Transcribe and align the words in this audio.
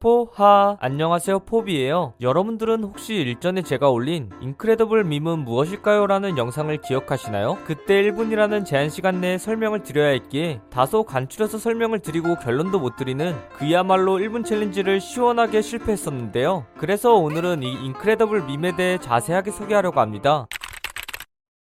포하. 0.00 0.78
안녕하세요 0.80 1.40
포비예요. 1.40 2.14
여러분들은 2.22 2.84
혹시 2.84 3.16
일전에 3.16 3.60
제가 3.60 3.90
올린 3.90 4.30
인크레더블 4.40 5.04
밈은 5.04 5.40
무엇일까요? 5.40 6.06
라는 6.06 6.38
영상을 6.38 6.74
기억하시나요? 6.78 7.58
그때 7.66 8.02
1분이라는 8.04 8.64
제한시간 8.64 9.20
내에 9.20 9.36
설명을 9.36 9.82
드려야 9.82 10.08
했기에 10.12 10.62
다소 10.70 11.02
간추려서 11.02 11.58
설명을 11.58 11.98
드리고 11.98 12.36
결론도 12.36 12.78
못 12.80 12.96
드리는 12.96 13.36
그야말로 13.52 14.16
1분 14.16 14.42
챌린지를 14.42 15.02
시원하게 15.02 15.60
실패했었는데요. 15.60 16.64
그래서 16.78 17.16
오늘은 17.16 17.62
이 17.62 17.70
인크레더블 17.70 18.44
밈에 18.44 18.76
대해 18.76 18.96
자세하게 18.96 19.50
소개하려고 19.50 20.00
합니다. 20.00 20.46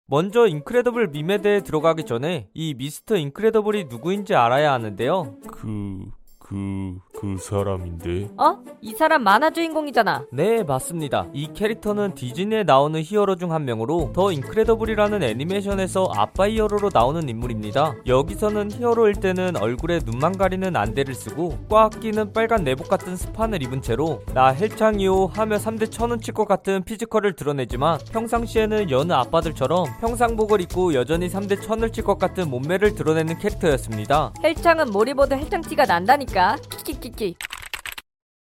먼저 0.06 0.46
인크레더블 0.46 1.08
밈에 1.08 1.38
대해 1.38 1.60
들어가기 1.60 2.04
전에 2.04 2.48
이 2.54 2.74
미스터 2.74 3.16
인크레더블이 3.16 3.86
누구인지 3.86 4.36
알아야 4.36 4.72
하는데요. 4.74 5.38
그, 5.50 6.04
그, 6.56 6.98
그 7.18 7.38
사람인데. 7.38 8.28
어? 8.36 8.58
이 8.82 8.92
사람 8.92 9.22
만화 9.22 9.48
주인공이잖아. 9.50 10.26
네, 10.32 10.62
맞습니다. 10.62 11.26
이 11.32 11.48
캐릭터는 11.54 12.14
디즈니에 12.14 12.64
나오는 12.64 13.00
히어로 13.02 13.36
중 13.36 13.52
한 13.52 13.64
명으로 13.64 14.12
더 14.14 14.32
인크레더블이라는 14.32 15.22
애니메이션에서 15.22 16.10
아빠 16.16 16.48
히어로로 16.48 16.90
나오는 16.92 17.26
인물입니다. 17.28 17.94
여기서는 18.06 18.70
히어로일 18.70 19.14
때는 19.14 19.56
얼굴에 19.56 20.00
눈만 20.04 20.36
가리는 20.38 20.74
안대를 20.76 21.14
쓰고 21.14 21.58
꽉 21.70 21.98
끼는 22.00 22.32
빨간 22.34 22.64
내복 22.64 22.88
같은 22.88 23.14
스판을 23.16 23.62
입은 23.62 23.80
채로 23.82 24.22
나 24.34 24.48
헬창이요 24.48 25.30
하며 25.34 25.56
3대 25.56 25.90
천원 25.90 26.20
칠것 26.20 26.46
같은 26.48 26.82
피지컬을 26.84 27.34
드러내지만 27.34 27.98
평상시에는 28.12 28.90
여느 28.90 29.12
아빠들처럼 29.12 29.86
평상복을 30.00 30.60
입고 30.62 30.92
여전히 30.94 31.28
3대 31.28 31.62
천을 31.62 31.90
칠 31.90 32.02
것 32.02 32.18
같은 32.18 32.50
몸매를 32.50 32.96
드러내는 32.96 33.38
캐릭터였습니다. 33.38 34.32
헬창은 34.42 34.90
머리보다 34.92 35.36
헬창티가 35.36 35.84
난다니까. 35.84 36.41
키키키키. 36.50 37.36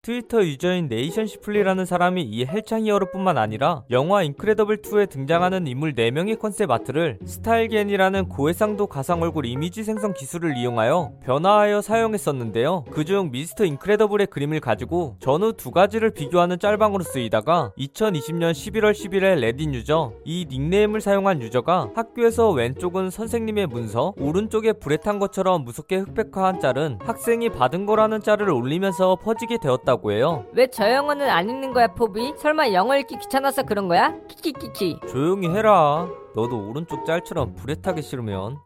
트위터 0.09 0.43
유저인 0.43 0.89
네이션시플리라는 0.89 1.85
사람이 1.85 2.23
이 2.23 2.47
헬창 2.47 2.87
히어로뿐만 2.87 3.37
아니라 3.37 3.83
영화 3.91 4.23
인크레더블2에 4.23 5.11
등장하는 5.11 5.67
인물 5.67 5.95
4명의 5.95 6.39
컨셉 6.39 6.71
아트를 6.71 7.19
스타일겐이라는 7.27 8.31
고해상도 8.31 8.87
가상 8.87 9.21
얼굴 9.21 9.45
이미지 9.45 9.85
생성 9.85 10.15
기술을 10.15 10.57
이용하여 10.57 11.13
변화하여 11.23 11.83
사용했었는데요. 11.83 12.85
그중 12.91 13.33
미스터 13.33 13.67
인크레더블의 13.67 14.29
그림을 14.29 14.61
가지고 14.61 15.19
전후 15.21 15.53
두 15.53 15.73
가지를 15.73 16.09
비교하는 16.09 16.59
짤방으로 16.59 17.05
쓰이다가 17.05 17.73
2020년 17.77 18.53
11월 18.53 18.93
10일에 18.93 19.39
레딧 19.39 19.75
유저 19.75 20.15
이 20.25 20.47
닉네임을 20.49 21.03
사용한 21.03 21.43
유저가 21.43 21.91
학교에서 21.95 22.51
왼쪽은 22.53 23.11
선생님의 23.11 23.67
문서 23.67 24.15
오른쪽에 24.19 24.73
불에 24.73 24.97
탄 24.97 25.19
것처럼 25.19 25.65
무섭게 25.65 25.99
흑백화한 25.99 26.61
짤은 26.61 27.01
학생이 27.03 27.51
받은 27.51 27.85
거라는 27.85 28.23
짤을 28.23 28.49
올리면서 28.49 29.17
퍼지게 29.17 29.59
되었다고 29.61 29.98
해요. 30.07 30.45
왜 30.53 30.67
저 30.69 30.91
영어는 30.91 31.29
안 31.29 31.49
읽는 31.49 31.73
거야, 31.73 31.89
포비? 31.89 32.35
설마 32.39 32.73
영어 32.73 32.97
읽기 32.97 33.19
귀찮아서 33.19 33.63
그런 33.65 33.89
거야? 33.89 34.15
키키키키. 34.29 35.01
조용히 35.11 35.49
해라. 35.49 36.09
너도 36.35 36.69
오른쪽 36.69 37.05
짤처럼 37.05 37.55
불에 37.55 37.75
타기 37.77 38.03
싫으면. 38.03 38.57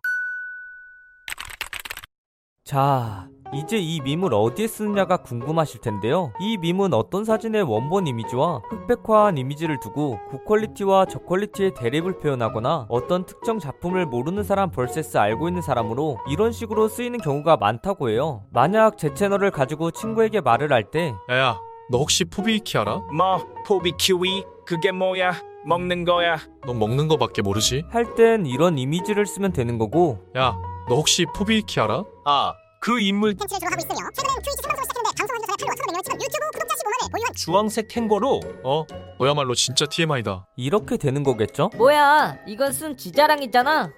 자, 2.65 3.29
이제 3.55 3.77
이 3.79 4.01
밈을 4.01 4.33
어디에 4.33 4.67
쓰느냐가 4.67 5.19
궁금하실 5.19 5.81
텐데요. 5.83 6.33
이 6.41 6.57
밈은 6.57 6.95
어떤 6.95 7.25
사진의 7.25 7.63
원본 7.63 8.07
이미지와 8.07 8.63
흑백화한 8.71 9.37
이미지를 9.37 9.79
두고 9.79 10.19
고퀄리티와 10.31 11.05
저퀄리티의 11.07 11.75
대립을 11.75 12.19
표현하거나 12.19 12.87
어떤 12.89 13.27
특정 13.27 13.59
작품을 13.59 14.07
모르는 14.07 14.43
사람 14.43 14.71
vs 14.71 15.19
알고 15.19 15.49
있는 15.49 15.61
사람으로 15.61 16.19
이런 16.31 16.51
식으로 16.53 16.89
쓰이는 16.89 17.19
경우가 17.21 17.59
많다고 17.59 18.09
해요. 18.09 18.45
만약 18.51 18.97
제 18.97 19.13
채널을 19.13 19.51
가지고 19.51 19.91
친구에게 19.91 20.41
말을 20.41 20.73
할 20.73 20.85
때 20.91 21.15
야야, 21.31 21.59
너 21.91 21.99
혹시 21.99 22.25
포비키 22.25 22.77
알아? 22.79 23.01
뭐 23.17 23.47
포비큐이 23.67 24.45
그게 24.67 24.93
뭐야 24.93 25.33
먹는 25.65 26.05
거야 26.05 26.39
너 26.67 26.73
먹는 26.75 27.07
거밖에 27.09 27.41
모르지? 27.43 27.85
할 27.91 28.15
땐 28.15 28.47
이런 28.47 28.79
이미지를 28.79 29.27
쓰면 29.27 29.53
되는 29.53 29.79
거고 29.79 30.19
야, 30.37 30.57
너 30.89 30.97
혹시 30.97 31.25
포비키 31.37 31.79
알아? 31.81 32.03
아 32.25 32.55
그 32.83 32.99
인물 32.99 33.33
팬츠를 33.35 33.61
주로 33.61 33.71
하고 33.71 33.79
있으며 33.79 34.11
최근엔 34.13 34.43
트위치 34.43 34.61
생방송을 34.61 34.83
시작했는데 34.83 35.15
방송한 35.17 35.41
지 35.41 35.47
전에 35.47 35.55
팔로워 35.55 36.03
1,500명을 36.03 36.03
치고 36.03 36.17
유튜브 36.17 36.51
구독자 36.53 36.75
15만을 36.75 37.13
보유한 37.13 37.35
주황색 37.35 37.89
캥거루 37.89 38.41
어? 38.65 38.87
너야말로 39.21 39.55
진짜 39.55 39.87
TMI다. 39.87 40.49
이렇게 40.57 40.97
되는 40.97 41.23
거겠죠? 41.23 41.71
뭐야? 41.77 42.39
이건 42.45 42.73
쓴 42.73 42.97
지자랑이잖아. 42.97 43.93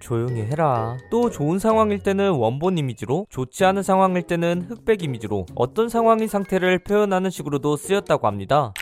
조용히 0.00 0.40
해라. 0.40 0.96
또 1.10 1.28
좋은 1.28 1.58
상황일 1.58 1.98
때는 1.98 2.30
원본 2.30 2.78
이미지로, 2.78 3.26
좋지 3.28 3.66
않은 3.66 3.82
상황일 3.82 4.22
때는 4.22 4.66
흑백 4.70 5.02
이미지로, 5.02 5.44
어떤 5.54 5.90
상황인 5.90 6.28
상태를 6.28 6.78
표현하는 6.78 7.28
식으로도 7.28 7.76
쓰였다고 7.76 8.26
합니다. 8.26 8.72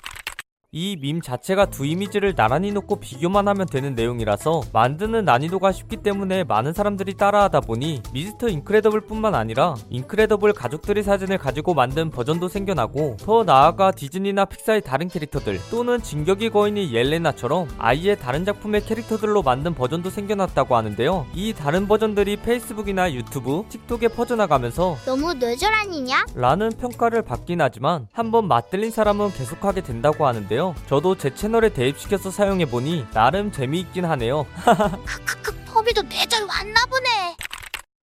이 0.72 0.96
밈 1.00 1.22
자체가 1.22 1.66
두 1.66 1.86
이미지를 1.86 2.34
나란히 2.34 2.72
놓고 2.72 2.96
비교만 2.96 3.46
하면 3.48 3.66
되는 3.66 3.94
내용이라서 3.94 4.62
만드는 4.72 5.24
난이도가 5.24 5.70
쉽기 5.72 5.98
때문에 5.98 6.42
많은 6.44 6.72
사람들이 6.72 7.14
따라하다 7.14 7.60
보니 7.60 8.02
미스터 8.12 8.48
인크레더블 8.48 9.02
뿐만 9.02 9.34
아니라 9.36 9.74
인크레더블 9.90 10.52
가족들의 10.52 11.02
사진을 11.04 11.38
가지고 11.38 11.72
만든 11.72 12.10
버전도 12.10 12.48
생겨나고 12.48 13.16
더 13.20 13.44
나아가 13.44 13.92
디즈니나 13.92 14.44
픽사의 14.44 14.82
다른 14.82 15.08
캐릭터들 15.08 15.60
또는 15.70 16.02
진격의 16.02 16.50
거인의 16.50 16.92
옐레나처럼 16.92 17.68
아예 17.78 18.16
다른 18.16 18.44
작품의 18.44 18.84
캐릭터들로 18.84 19.42
만든 19.42 19.72
버전도 19.72 20.10
생겨났다고 20.10 20.74
하는데요. 20.76 21.26
이 21.32 21.54
다른 21.54 21.86
버전들이 21.86 22.36
페이스북이나 22.38 23.12
유튜브, 23.14 23.64
틱톡에 23.70 24.08
퍼져나가면서 24.08 24.96
너무 25.06 25.32
뇌절 25.32 25.72
아니냐? 25.72 26.26
라는 26.34 26.70
평가를 26.70 27.22
받긴 27.22 27.60
하지만 27.60 28.08
한번 28.12 28.48
맛들린 28.48 28.90
사람은 28.90 29.32
계속하게 29.32 29.82
된다고 29.82 30.26
하는데요. 30.26 30.65
저도 30.86 31.16
제 31.16 31.34
채널에 31.34 31.68
대입시켜서 31.70 32.30
사용해보니 32.30 33.06
나름 33.12 33.52
재미있긴 33.52 34.04
하네요. 34.04 34.46
크크크 35.04 35.64
포비도 35.66 36.02
뇌절 36.02 36.42
왔나 36.42 36.86
보네 36.86 37.36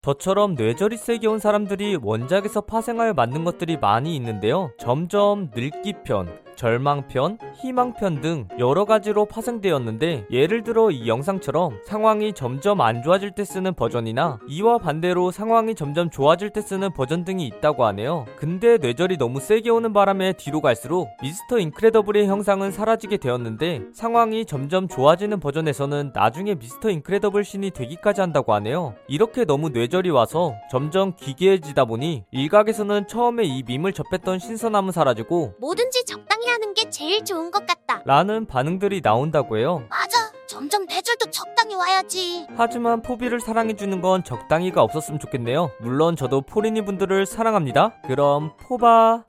저처럼 0.02 0.54
뇌절이 0.54 0.98
세게 0.98 1.26
온 1.26 1.38
사람들이 1.38 1.98
원작에서 2.02 2.60
파생하여 2.62 3.14
만든 3.14 3.42
것들이 3.44 3.78
많이 3.78 4.14
있는데요. 4.16 4.70
점점 4.78 5.50
늙기 5.54 5.94
편, 6.04 6.28
절망편, 6.56 7.38
희망편 7.60 8.20
등 8.20 8.48
여러 8.58 8.84
가지로 8.84 9.26
파생되었는데 9.26 10.26
예를 10.30 10.62
들어 10.62 10.90
이 10.90 11.08
영상처럼 11.08 11.80
상황이 11.84 12.32
점점 12.32 12.80
안 12.80 13.02
좋아질 13.02 13.32
때 13.32 13.44
쓰는 13.44 13.74
버전이나 13.74 14.38
이와 14.48 14.78
반대로 14.78 15.30
상황이 15.30 15.74
점점 15.74 16.10
좋아질 16.10 16.50
때 16.50 16.60
쓰는 16.60 16.92
버전 16.92 17.24
등이 17.24 17.46
있다고 17.46 17.84
하네요. 17.86 18.26
근데 18.36 18.78
뇌절이 18.78 19.18
너무 19.18 19.40
세게 19.40 19.70
오는 19.70 19.92
바람에 19.92 20.34
뒤로 20.34 20.60
갈수록 20.60 21.08
미스터 21.22 21.58
인크레더블의 21.58 22.26
형상은 22.26 22.70
사라지게 22.70 23.16
되었는데 23.18 23.82
상황이 23.92 24.44
점점 24.44 24.88
좋아지는 24.88 25.40
버전에서는 25.40 26.12
나중에 26.14 26.54
미스터 26.54 26.90
인크레더블 26.90 27.44
신이 27.44 27.70
되기까지 27.70 28.20
한다고 28.20 28.54
하네요. 28.54 28.94
이렇게 29.08 29.44
너무 29.44 29.70
뇌절이 29.70 30.10
와서 30.10 30.54
점점 30.70 31.14
기괴해지다 31.16 31.84
보니 31.84 32.24
일각에서는 32.30 33.08
처음에 33.08 33.44
이 33.44 33.62
밈을 33.66 33.92
접했던 33.92 34.38
신선함은 34.38 34.92
사라지고 34.92 35.54
뭐든지 35.60 36.04
적당히 36.04 36.43
하는 36.48 36.74
게 36.74 36.90
제일 36.90 37.24
좋은 37.24 37.50
것 37.50 37.66
같다 37.66 38.02
라는 38.04 38.46
반응들이 38.46 39.00
나온다고 39.02 39.58
해요. 39.58 39.84
맞아 39.88 40.32
점점 40.46 40.86
뇌절도 40.86 41.30
적당히 41.30 41.74
와야지 41.74 42.46
하지만 42.56 43.02
포비를 43.02 43.40
사랑해주는 43.40 44.00
건 44.00 44.22
적당히가 44.24 44.82
없었으면 44.82 45.18
좋겠네요. 45.18 45.70
물론 45.80 46.16
저도 46.16 46.42
포리니 46.42 46.84
분들을 46.84 47.26
사랑합니다. 47.26 48.00
그럼 48.06 48.52
포바. 48.58 49.24